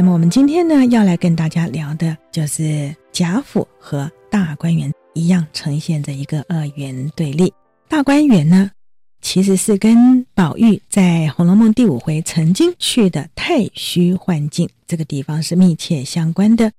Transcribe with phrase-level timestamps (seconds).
[0.00, 7.52] 那么我们今天呢，要来跟大家聊的就是贾府和大观园一样，呈现着一个二元对立。
[7.88, 8.70] 大观园呢，
[9.20, 16.70] 其实是跟宝玉在《红楼梦》第五回曾经去的太虚幻境这个地方是密切相关的。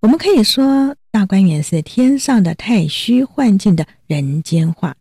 [0.00, 4.96] 我们可以说，大观园是天上的太虚幻境的人间化，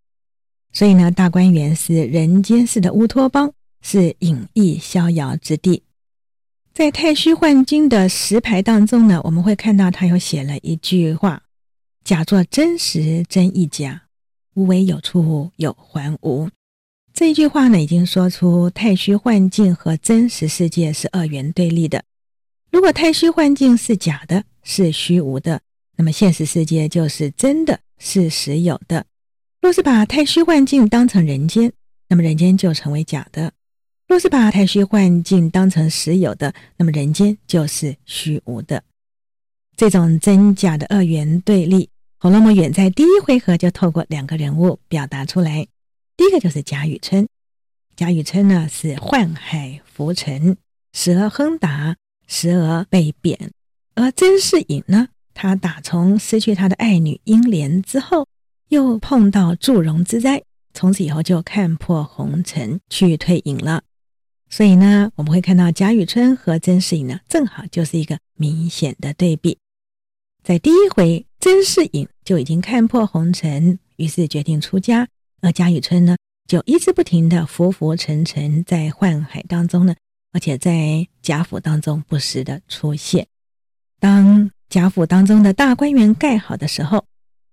[0.71, 3.51] 所以呢，大观园是人间世的乌托邦，
[3.81, 5.81] 是隐逸逍遥之地。
[6.73, 11.43] 在太虚幻境的石牌当中呢，我们会看到他有写了一句话
[12.03, 14.01] ：“假作真实真亦假，
[14.55, 16.49] 无为有处有还无。”
[17.13, 22.03] 这一句话呢，已经说出太虚幻境和真实世界是二元对立的。
[22.71, 25.61] 如果太虚幻境是假的，是虚无的，
[25.95, 29.05] 那么现实世界就是真的，是实有的。
[29.61, 31.71] 若是把太虚幻境当成人间，
[32.09, 33.51] 那么人间就成为假的。
[34.13, 38.83] 若是把太虚幻境当成实有的，那么人间就是虚无的。
[39.75, 41.85] 这种真假的二元对立，
[42.19, 45.65] 《红楼梦》远在第一回合就透过两个人物表达出来。
[46.15, 47.27] 第一个就是贾雨村，
[47.95, 50.57] 贾雨村呢是宦海浮沉，
[50.93, 51.95] 时而亨达，
[52.27, 53.49] 时而被贬；
[53.95, 58.27] 而甄士隐呢，他打从失去他的爱女英莲之后，
[58.69, 60.43] 又碰到祝融之灾，
[60.75, 63.81] 从此以后就看破红尘，去退隐了。
[64.55, 69.57] 所以呢，我们会看到贾雨村和甄士隐呢，正好就是一个明显的对比。
[70.43, 75.07] 在第一回，甄士隐就已经看破红尘，于是决定出家；
[75.41, 76.15] 而贾雨村呢，
[76.47, 79.95] 就一直不停地浮浮沉沉在宦海当中呢，
[80.33, 83.25] 而且在贾府当中不时地出现。
[83.99, 87.03] 当贾府当中的大观园盖好的时候，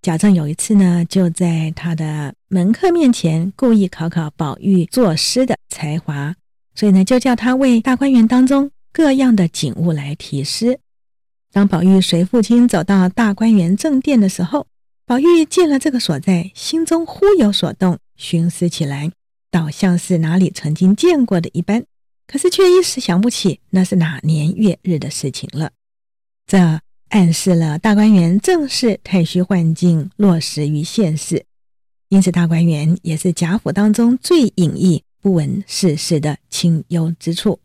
[0.02, 6.34] 贾政有一次呢，就在他的门客面前故意考考宝玉作诗的才华。
[6.80, 10.80] 所以呢，就叫他为大观园当中各样的景物来题诗。
[11.52, 14.66] 当宝玉随父亲走到大观园正殿的时候，
[15.04, 19.12] 宝玉见了这个所在，心中忽有所动，寻思起来，
[19.50, 21.84] 倒像是哪里曾经见过的一般，
[22.26, 25.72] 可是却一时想不起那是哪年月日的事情了。
[26.46, 26.80] 这
[27.10, 31.44] 暗示了大观园正是太虚幻境落实于现世，
[32.08, 35.02] 因此大观园也是贾府当中最隐逸。
[35.22, 37.60] 不闻世事的清幽之处，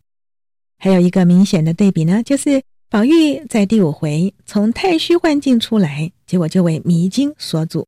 [0.77, 7.87] 还有一个明显的对比呢，就是宝玉在第五回从太虚幻境出来，结果就为迷津所阻，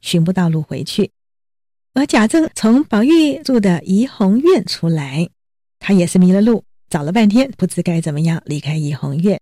[0.00, 1.10] 寻不到路回去；
[1.94, 5.28] 而贾政从宝玉住的怡红院出来，
[5.80, 9.40] 他也是迷了路，找了半天，不知该怎么样离开怡红院。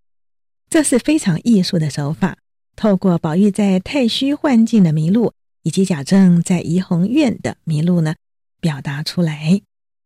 [0.70, 2.38] 这是非常艺术的手法，
[2.74, 5.32] 透过宝玉在太虚幻境的迷路，
[5.62, 8.14] 以及贾政在怡红院的迷路呢，
[8.60, 9.60] 表达出来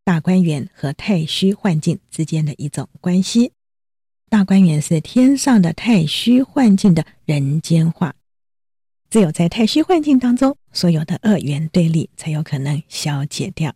[0.04, 3.52] 大观园和太虚幻境之间的一种关系。
[4.28, 8.14] 大观园是天上的太虚幻境的人间化，
[9.10, 13.74] 只有在太虚幻境当中，所有的二元对立才有可能消解掉。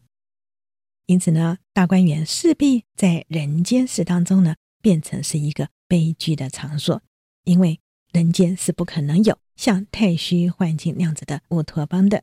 [1.07, 7.03] 因此呢，大观园势必在人间世当中呢，变成是一个悲剧的场所，
[7.43, 7.81] 因为
[8.13, 12.23] 人间是不可能有像太虚幻境那样子的乌托邦的。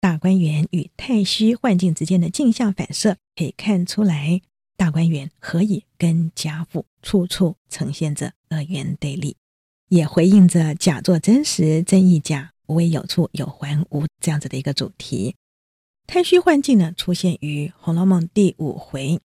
[0.00, 4.40] 大观园与太虚幻境之间的镜像反射，可以看出来，
[4.76, 9.36] 大观园何以跟贾府处处呈现着二元对立，
[9.88, 15.34] 也回应着“假作真实真亦假，无为有处有还无”这样子的一个主题。
[16.06, 19.20] 太虚幻境呢，出现于《红楼梦》第五回，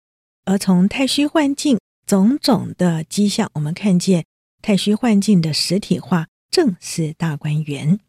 [0.46, 4.24] 而从太虚幻境种种的迹象，我们看见
[4.62, 8.00] 太虚幻境的实体化，正是大观园。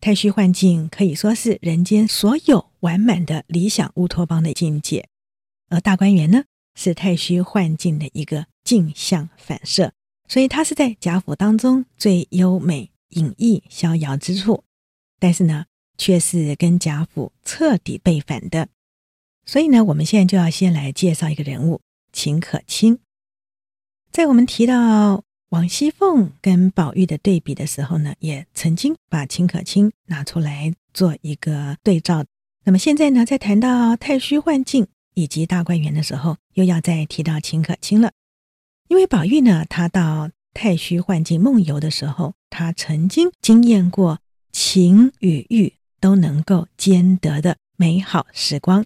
[0.00, 5.06] 太虚幻境可以说是人间所有完满的理想乌托邦的境界，
[5.68, 6.44] 而大观园呢，
[6.74, 9.92] 是太虚幻境的一个镜像反射，
[10.26, 14.64] 所以它是在贾府当中最优美、隐逸、逍遥之处，
[15.18, 15.66] 但是呢，
[15.98, 18.68] 却是跟贾府彻底背反的。
[19.44, 23.00] 所以呢，我们现在就要先来介绍一个人物秦可卿，
[24.10, 25.24] 在我们提到。
[25.50, 32.24] 王熙凤跟宝玉的对比的时候呢，也曾经把秦可卿拿出来做一个对照。
[32.64, 38.12] 那么现在呢，在谈到太虚幻境以及大观园的时候，又要再提到秦可卿了。
[38.86, 44.20] 因为宝玉呢，他到太虚幻境梦游的时候，他曾经经验过
[44.52, 48.84] 情与欲都能够兼得的美好时光。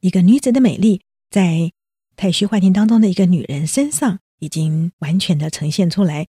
[0.00, 1.72] 一个女子的美丽，在
[2.14, 4.18] 太虚幻境当中的一个女人身上。
[4.38, 6.26] 已经完全的呈现出来。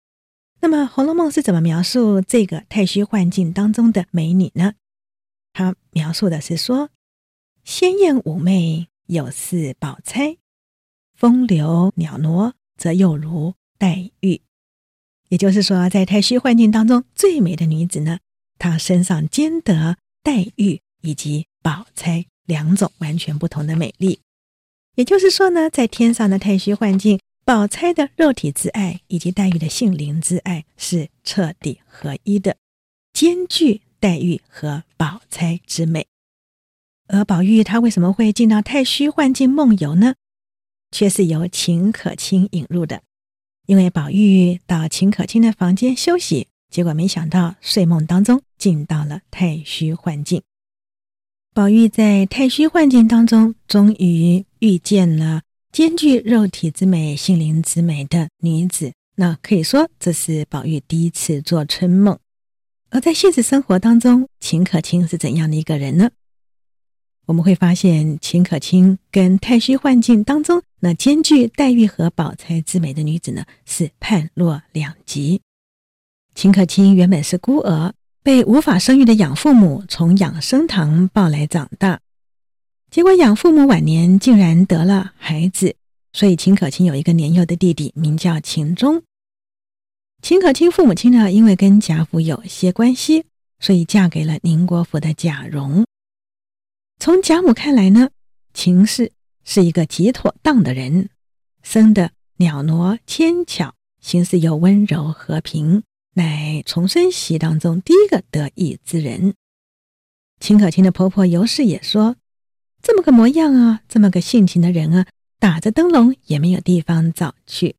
[0.62, 4.74] 那么《红楼梦》是怎么描述这个太虚幻境当中的美女呢？
[5.52, 6.90] 它描述的是说：
[7.64, 10.38] 鲜艳妩媚，有似宝钗；
[11.16, 14.42] 风流袅娜，则又如黛玉。
[15.30, 18.20] 也就是说，在太虚幻境当中，最美的女子呢，
[18.58, 24.20] 她身上兼得黛玉以及宝钗两种完全不同的美丽。
[24.96, 32.56] 也就是说呢，在天上的太虚幻境，宝钗的肉体之爱以及黛玉的性灵之爱是彻底合一的，
[33.12, 36.08] 兼具黛玉和宝钗之美。
[37.08, 40.16] 而宝玉他为什么会进到太虚幻境梦游呢？
[40.92, 43.02] 却是由秦可卿引入的。
[43.66, 50.42] 因为宝玉到秦可卿的房间休息，结果没想到睡梦当中进到了太虚幻境。
[51.54, 55.42] 宝玉在太虚幻境当中，终于遇见了
[55.74, 58.94] 兼具肉体之美、心灵之美的女子。
[59.16, 62.20] 那可以说，这是宝玉第一次做春梦。
[62.92, 66.12] 而在现实生活当中，秦可卿是怎样的一个人呢？
[67.26, 75.42] 我们会发现，秦可卿跟太虚幻境当中那兼具黛玉和宝钗之美的女子呢，是判若两极。
[76.36, 77.92] 秦可卿原本是孤儿，
[78.22, 82.00] 被无法生育的养父母从养生堂抱来长大。
[82.94, 85.76] 结果养父母晚年竟然得了孩子，
[86.12, 89.02] 所以秦可卿有一个年幼的弟弟，名叫秦钟。
[90.22, 93.26] 秦可卿父母亲呢，因为跟贾府有些关系，
[93.60, 95.88] 所以嫁给了宁国府的贾蓉。
[97.00, 98.12] 从贾母看来呢，
[98.54, 99.12] 秦氏
[99.44, 101.10] 是一个极妥当的人，
[101.64, 105.82] 生得袅娜纤巧，行事又温柔和平，
[106.14, 109.34] 乃重孙媳当中第一个得意之人。
[110.40, 112.18] 秦可卿的婆婆尤氏也说
[112.84, 115.08] ：“这么个模样啊，这么个性情的人啊，
[115.40, 117.78] 打着灯笼也没有地方找去。”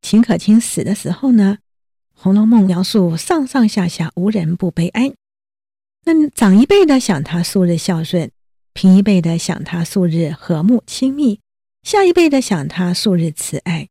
[0.00, 1.58] 秦可卿死的时候呢，
[2.22, 5.12] 《红楼梦》描述上上下下无人不悲哀。
[6.04, 8.30] 那长一辈的想他素日孝顺，
[8.72, 11.40] 平一辈的想他素日和睦亲密，
[11.82, 13.88] 下一辈的想他素日慈爱，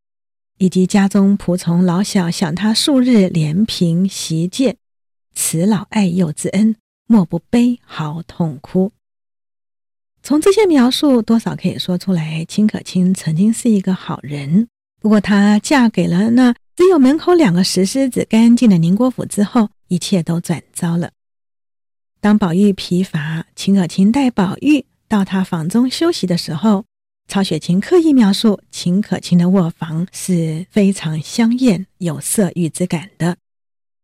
[0.57, 4.77] 以及家中仆从老小想他素日怜贫惜贱，
[5.33, 6.77] 慈老爱幼之恩，
[7.07, 8.93] 莫不悲嚎痛哭。
[10.23, 14.69] 从这些描述，多少可以说出来，秦可卿曾经是一个好人。
[15.01, 21.11] 不过，她嫁给了那只有门口两个石狮子干净的宁国府之后，一切都转糟了。
[22.21, 26.85] 当宝玉疲乏，秦可卿带宝玉到他房中休息的时候，
[27.27, 33.35] 曹雪芹刻意描述秦可卿的卧房是非常香艳、有色欲之感的。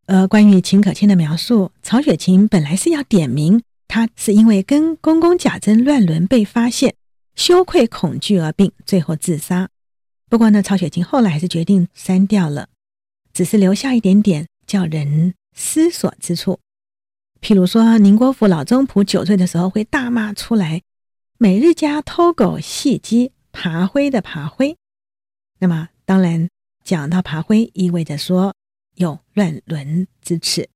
[0.05, 6.95] 而关于秦可卿的描述，曹雪芹本来是要点名，他是因为跟公公贾珍乱伦被发现，
[7.35, 9.67] 羞愧恐惧而病，最后自杀。
[10.29, 12.69] 不过呢，曹雪芹后来还是决定删掉了，
[13.33, 16.59] 只是留下一点点叫人思索之处。
[17.41, 20.83] 譬如说，宁国府老中仆酒醉的时候会大骂出来
[21.39, 24.77] ：“每日家偷狗戏鸡，爬灰的爬灰。”
[25.57, 26.47] 那么，当然
[26.83, 28.53] 讲到爬灰，意味着说
[28.97, 30.69] 有乱伦之耻。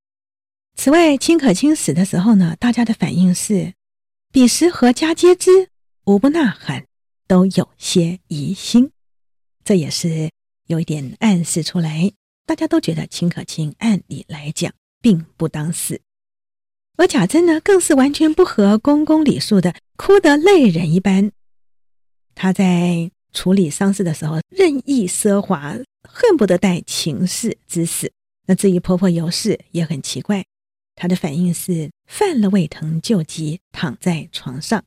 [0.76, 3.74] 此外，秦可卿死的时候呢，大家的反应是：
[4.32, 5.70] 彼时何家皆知，
[6.06, 6.86] 无不呐喊，
[7.28, 8.92] 都有些疑心。
[9.64, 10.32] 这也是
[10.68, 12.12] 有一点暗示出来，
[12.46, 16.02] 大家都觉得秦可卿按理来讲并不当死。
[16.98, 21.32] 而贾珍呢，更是完全不合公公礼数的，哭得泪人一般。
[22.36, 28.12] 他在处理丧事的时候，任意奢华，恨不得带秦氏之死。
[28.48, 30.44] 那至于婆婆尤氏也很奇怪，
[30.96, 34.84] 她的反应是犯了胃疼救急，躺在床上。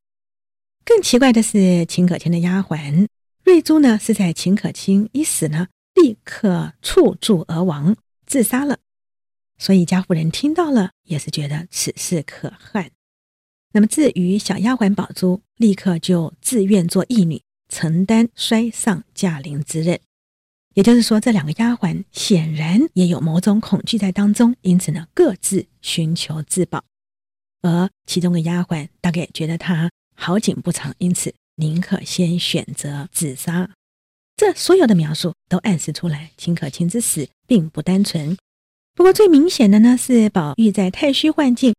[0.85, 3.09] 更奇怪的是，秦可卿的丫鬟
[3.45, 7.97] 瑞珠呢，是在秦可卿一死呢，立刻触柱而亡，
[8.27, 8.79] 自杀了。
[9.59, 12.91] 所以贾夫人听到了，也是觉得此事可恨。
[13.73, 19.99] 那么至于小丫鬟宝珠，立刻就自愿做义女，承担摔上驾临之任。
[20.77, 26.85] 也就是说，这两个丫鬟显然也有某种恐惧在当中，因此呢，各自寻求自保。
[27.63, 33.71] 而其中的丫鬟大概觉得她好景不长，因此宁可先选择自杀。
[34.37, 38.37] 这所有的描述都暗示出来，秦可卿之死并不单纯。
[38.95, 41.75] 不过最明显的呢，是宝玉在太虚幻境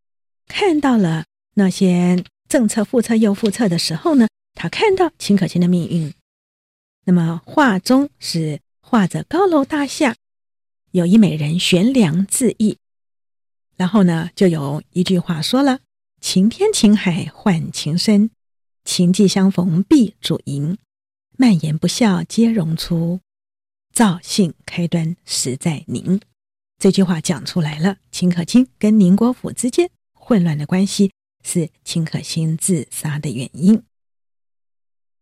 [0.47, 6.11] 看到了那些正侧、副侧、又副侧的时候呢，他看到秦可卿的命运。
[7.05, 10.15] 那么画中是画着高楼大厦，
[10.91, 12.77] 有一美人悬梁自缢，
[13.75, 15.81] 然后呢，就有一句话说了
[16.21, 18.31] ：“晴天晴海换情深，
[18.85, 20.77] 情既相逢必主淫，
[21.35, 23.19] 蔓延不肖皆容出，
[23.91, 26.21] 造性开端实在宁。”
[26.79, 31.11] 这句话讲出来了，秦可卿跟宁国府之间混乱的关系
[31.43, 33.83] 是秦可卿自杀的原因。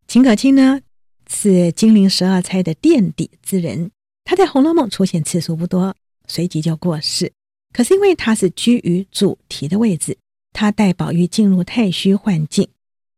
[0.08, 0.82] 秦可卿呢，
[1.30, 3.92] 是金陵十二钗的垫底之人，
[4.24, 5.96] 他在《红楼梦》出现次数不多，
[6.28, 7.32] 随即就过世。
[7.74, 10.18] 可是因为他是居于主题的位置，
[10.54, 12.70] 他带宝玉进入太虚幻境，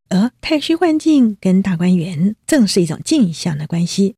[0.09, 4.15] 而太虚幻境跟大观园正是一种镜像的关系，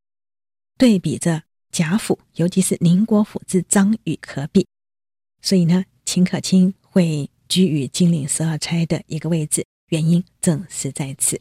[0.77, 4.65] 对比着贾府，尤其是宁国府之张与可比。
[5.41, 11.39] 所以呢，秦可卿会居于金陵十二钗的一个位置，原因正是在此。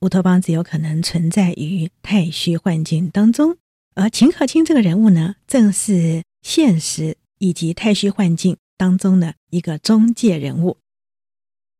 [0.00, 3.58] 乌托邦只有可能存在于太虚幻境当中，
[3.94, 10.78] 而秦可卿这个人物呢，正是现实以及太虚幻境当中的一个中介人物。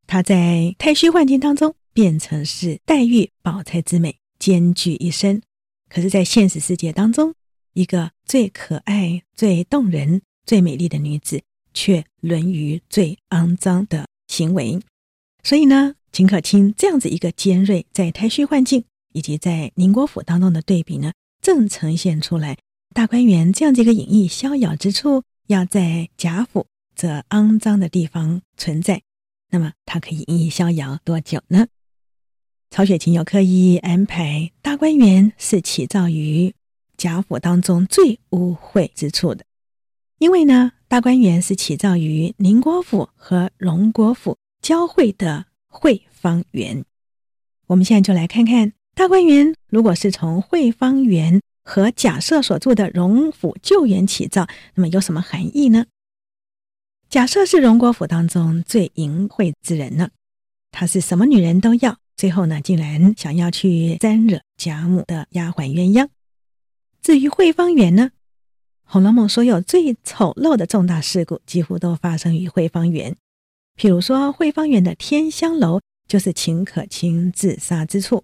[0.06, 5.40] 他在太虚幻境当中变成是黛玉、宝钗之美兼具一身，
[5.88, 7.34] 可是，在现实世界当中，
[7.72, 14.78] 一个最可爱、最动人、最美丽的女子，却沦于最肮脏的行为。
[15.42, 22.59] 所以呢，秦可卿这样子一个尖锐，在太虚幻境以及在宁国府当中的对比呢，正呈现出来
[22.94, 29.02] 大观园这样子一个隐逸逍遥之处，要在贾府这肮脏的地方存在，
[29.50, 31.66] 那么它可以隐逸逍遥多久呢？
[32.70, 36.54] 曹雪芹有刻意安排大观园是起造于
[36.97, 39.44] 贾府当中最污秽之处的，
[40.18, 45.47] 因为呢，大观园是起造于宁国府和荣国府交汇的。
[45.73, 46.85] 惠芳园，
[47.69, 49.55] 我们现在就来看看大观园。
[49.69, 55.87] 如果是从惠芳园和贾赦所著的《荣府旧园》起造，那么有什么含义呢？
[57.09, 60.11] 贾赦是荣国府当中最淫秽之人呢，
[60.73, 66.09] 他是什么女人都要，最后呢，竟然想要去沾惹贾母的丫鬟鸳鸯。
[67.00, 68.11] 至于惠芳园呢，
[68.90, 73.17] 《红楼梦》所有最丑陋的重大事故，几乎都发生于惠芳园。
[73.80, 78.22] 譬如说，惠芳园的天香楼就是秦可卿自杀之处，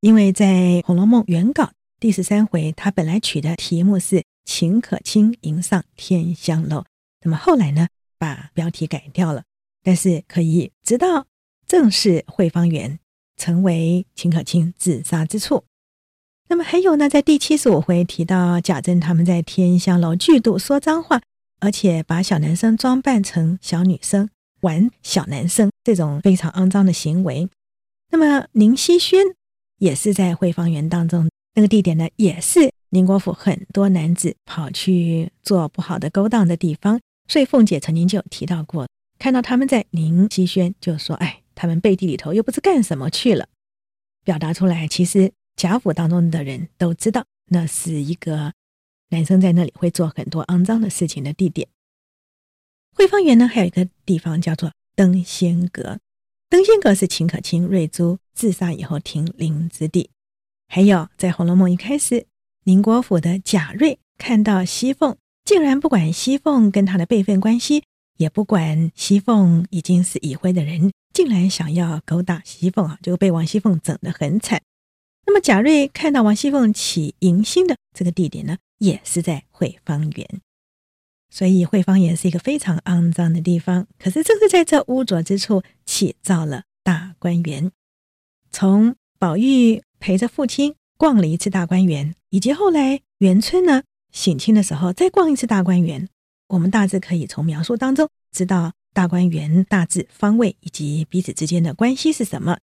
[0.00, 0.46] 因为在
[0.82, 6.86] 《红楼梦》原稿第十三回，他本来取的题目是“秦可卿迎上天香楼”，
[7.22, 9.42] 那么后来呢，把标题改掉了。
[9.82, 11.26] 但是可以知道，
[11.66, 12.98] 正是惠芳园
[13.36, 15.64] 成为秦可卿自杀之处。
[16.48, 21.20] 那么还有呢，在第七十五回提到贾政他们在天香楼剧度说脏话，
[21.60, 24.30] 而且把小男生装扮成小女生。
[24.60, 27.48] 玩小男生这种非常肮脏的行为，
[28.10, 29.24] 那么宁熙轩
[29.78, 37.00] 也是在惠芳园当中，那个地点呢，也是宁国府很多男子跑去做不好的勾当的地方。
[37.28, 38.88] 所以凤姐曾经就提到过，
[39.18, 43.46] 看到他们在宁熙轩，就说：“哎，他们背地里头又不知干什么去了。”
[44.24, 48.52] 表达出来，其实贾府当中的人都知道，那是一个
[49.10, 51.68] 男生在那里会做很多肮脏的事情的地点。
[52.98, 56.00] 惠芳园呢，还有一个地方叫做登仙阁。
[56.50, 60.10] 登仙阁是秦可卿、瑞珠自杀以后停灵之地。
[60.66, 62.26] 还有，在《红楼梦》一开始，
[62.64, 67.84] 宁国府的贾瑞看到西凤，竟然不管西凤跟他的辈分关系，
[68.16, 74.60] 也不管西凤已经是已婚的人，竟然想要勾搭西凤啊，就被王熙凤整得很惨。
[75.24, 80.40] 那么贾瑞看到王熙凤起淫心的这个地点呢，也是在惠芳园。
[81.30, 87.70] 所以惠芳园是一个非常肮脏的地方，可是正是在这污浊之处起造了大观园。
[88.50, 96.08] 从宝玉陪着父亲逛了一次大观园，以及后来元春呢省亲的时候再逛一次大观园，
[96.48, 102.58] 我们大致可以从描述当中知道大观园大致方位以及彼此之间的关系是什么。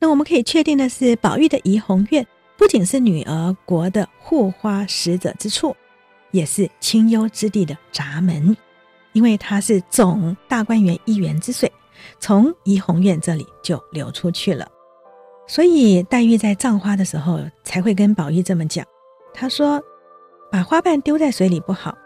[0.00, 2.26] 那我们可以确定的是，宝玉的怡红院
[2.58, 5.74] 不仅是女儿国的护花使者之处。
[6.34, 8.56] 也是清幽之地的闸门，
[9.12, 11.70] 因为它是总大观园一园之水，
[12.18, 14.66] 从怡红院这里就流出去了。
[15.46, 18.84] 所以黛玉在葬花的时候才会跟宝玉这么讲。
[19.32, 19.80] 她说
[20.50, 21.96] ：“把花瓣丢在水里不好，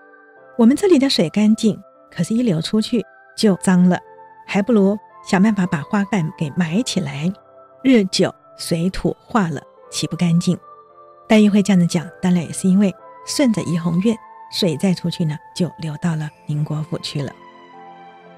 [0.59, 1.81] 我们这里的水干净，
[2.11, 3.03] 可是一流出去
[3.35, 3.99] 就脏了，
[4.47, 4.95] 还不如
[5.27, 7.33] 想办法把花瓣给埋起来，
[7.83, 10.55] 日久水土化了，岂不干净？”
[11.27, 12.95] 黛玉会这样子讲，当然也是因为。
[13.27, 14.17] 顺着怡红院
[14.51, 17.33] 水再出去呢，就流到了宁国府去了。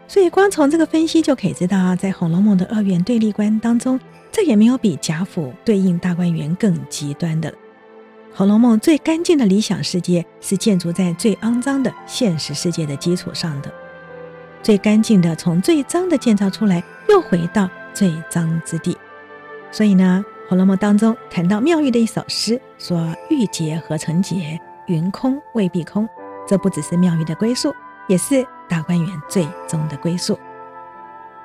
[0.08, 4.00] 所以光从这个分析就可以知道，在《红楼梦》的二元对立观当中，
[4.32, 7.48] 这也没有比贾府对应大观园更极端的。
[8.34, 13.72] 《红楼梦》最干净的理想世界是建筑在最肮脏的现实世界的基础上的，
[14.62, 18.96] 最干净的从最脏的建造出来，又回到最脏之地。
[19.70, 24.58] 所以呢，《红楼梦》当中谈到妙玉的一首诗，说“玉洁何曾洁”。
[24.90, 26.08] 云空未必空，
[26.48, 27.72] 这不只是妙玉的归宿，
[28.08, 30.36] 也是大观园最终的归宿。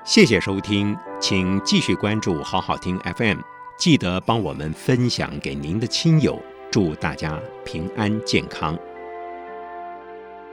[0.04, 3.38] 谢谢收听，请继续关注好好听 FM，
[3.78, 6.42] 记得帮我们分享给您的亲友。
[6.72, 8.76] 祝大家平安健康。